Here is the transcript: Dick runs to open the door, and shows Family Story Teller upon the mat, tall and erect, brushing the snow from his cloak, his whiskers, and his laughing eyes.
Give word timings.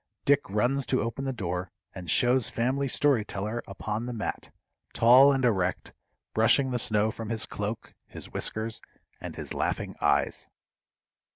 Dick 0.25 0.49
runs 0.49 0.87
to 0.87 1.03
open 1.03 1.25
the 1.25 1.31
door, 1.31 1.69
and 1.93 2.09
shows 2.09 2.49
Family 2.49 2.87
Story 2.87 3.23
Teller 3.23 3.61
upon 3.67 4.07
the 4.07 4.13
mat, 4.13 4.51
tall 4.93 5.31
and 5.31 5.45
erect, 5.45 5.93
brushing 6.33 6.71
the 6.71 6.79
snow 6.79 7.11
from 7.11 7.29
his 7.29 7.45
cloak, 7.45 7.93
his 8.07 8.33
whiskers, 8.33 8.81
and 9.19 9.35
his 9.35 9.53
laughing 9.53 9.93
eyes. 10.01 10.49